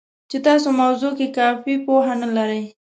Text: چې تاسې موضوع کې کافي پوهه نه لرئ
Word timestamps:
چې 0.29 0.37
تاسې 0.45 0.69
موضوع 0.81 1.11
کې 1.17 1.27
کافي 1.37 1.75
پوهه 1.85 2.13
نه 2.21 2.27
لرئ 2.35 2.63